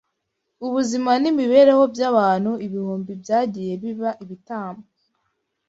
[0.65, 4.85] ubuzima n’imibereho by’abantu ibihumbi byagiye biba ibitambo